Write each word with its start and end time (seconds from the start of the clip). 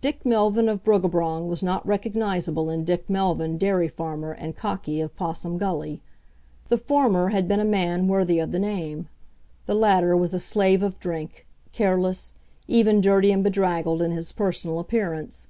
Dick 0.00 0.24
Melvyn 0.26 0.68
of 0.68 0.82
Bruggabrong 0.82 1.46
was 1.46 1.62
not 1.62 1.86
recognizable 1.86 2.68
in 2.70 2.82
Dick 2.82 3.08
Melvyn, 3.08 3.56
dairy 3.56 3.86
farmer 3.86 4.32
and 4.32 4.56
cocky 4.56 5.00
of 5.00 5.14
Possum 5.14 5.58
Gully. 5.58 6.00
The 6.70 6.76
former 6.76 7.28
had 7.28 7.46
been 7.46 7.60
a 7.60 7.64
man 7.64 8.08
worthy 8.08 8.40
of 8.40 8.50
the 8.50 8.58
name. 8.58 9.06
The 9.66 9.76
latter 9.76 10.16
was 10.16 10.34
a 10.34 10.40
slave 10.40 10.82
of 10.82 10.98
drink, 10.98 11.46
careless, 11.70 12.34
even 12.66 13.00
dirty 13.00 13.30
and 13.30 13.44
bedraggled 13.44 14.02
in 14.02 14.10
his 14.10 14.32
personal 14.32 14.80
appearance. 14.80 15.46